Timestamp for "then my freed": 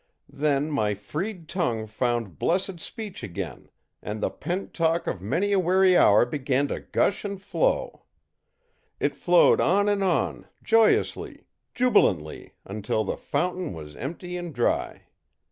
0.33-1.47